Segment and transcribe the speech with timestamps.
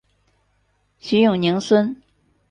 [0.97, 2.01] 徐永宁孙。